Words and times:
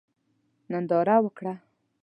ننداره 0.71 1.15
وکړه. 1.25 1.53